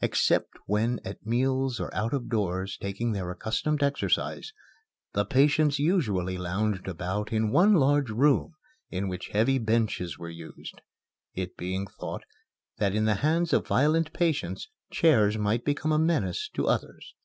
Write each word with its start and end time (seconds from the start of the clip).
Except 0.00 0.52
when 0.66 1.00
at 1.04 1.26
meals 1.26 1.80
or 1.80 1.92
out 1.92 2.12
of 2.14 2.28
doors 2.28 2.76
taking 2.78 3.10
their 3.10 3.32
accustomed 3.32 3.82
exercise, 3.82 4.52
the 5.12 5.24
patients 5.24 5.80
usually 5.80 6.38
lounged 6.38 6.86
about 6.86 7.32
in 7.32 7.50
one 7.50 7.74
large 7.74 8.10
room, 8.10 8.54
in 8.90 9.08
which 9.08 9.30
heavy 9.30 9.58
benches 9.58 10.16
were 10.18 10.30
used, 10.30 10.82
it 11.34 11.56
being 11.56 11.84
thought 11.88 12.22
that 12.78 12.94
in 12.94 13.06
the 13.06 13.14
hands 13.26 13.52
of 13.52 13.66
violent 13.66 14.12
patients, 14.12 14.68
chairs 14.92 15.36
might 15.36 15.64
become 15.64 15.90
a 15.90 15.98
menace 15.98 16.48
to 16.54 16.68
others. 16.68 17.16